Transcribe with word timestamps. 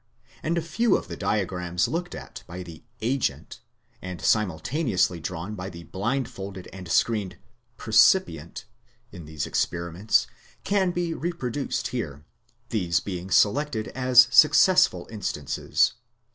and 0.41 0.57
a 0.57 0.63
few 0.63 0.97
of 0.97 1.07
the 1.09 1.15
diagrams 1.15 1.87
looked 1.87 2.15
at 2.15 2.43
by 2.47 2.63
the 2.63 2.81
"agent" 3.01 3.59
and 4.01 4.19
simultaneously 4.19 5.19
drawn 5.19 5.53
by 5.53 5.69
the 5.69 5.83
blindfolded 5.83 6.67
and 6.73 6.87
screened 6.89 7.37
"per 7.77 7.91
cipient" 7.91 8.63
in 9.11 9.25
these 9.25 9.45
experiments 9.45 10.25
can 10.63 10.89
be 10.89 11.13
reproduced 11.13 11.89
here; 11.89 12.25
these 12.69 12.99
being 12.99 13.29
selected 13.29 13.89
as 13.89 14.27
successful 14.31 15.07
instances. 15.11 15.93